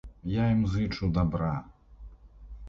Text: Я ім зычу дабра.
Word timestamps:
Я 0.35 0.45
ім 0.53 0.63
зычу 0.75 1.09
дабра. 1.19 1.51